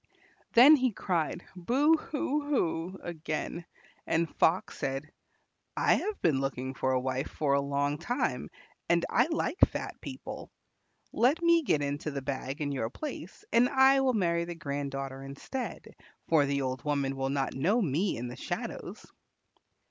[0.53, 3.65] Then he cried "Boo hoo hoo" again,
[4.07, 5.11] and Fox said,
[5.77, 8.49] "I have been looking for a wife for a long time,
[8.89, 10.49] and I like fat people.
[11.13, 14.89] Let me get into the bag in your place, and I will marry the grand
[14.89, 15.89] daughter instead,
[16.27, 19.05] for the old woman will not know me in the shadows."